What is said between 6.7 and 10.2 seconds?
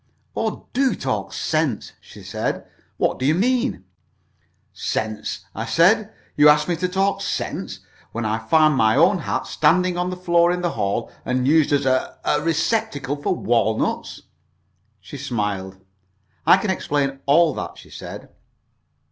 to talk sense, when I find my own hat standing on the